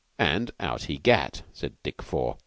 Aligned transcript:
"And 0.17 0.49
out 0.59 0.85
he 0.85 0.97
gat," 0.97 1.43
said 1.53 1.73
Dick 1.83 2.01
Four. 2.01 2.39